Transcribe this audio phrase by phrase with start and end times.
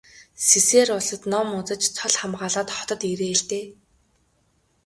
[0.47, 3.65] Сэсээр улсад ном үзэж цол хамгаалаад хотод ирээ л дээ.